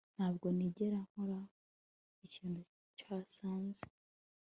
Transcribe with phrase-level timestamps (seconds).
[0.15, 1.39] Ntabwo nigera nkora
[2.25, 2.61] ikintu
[2.97, 3.85] cyasaze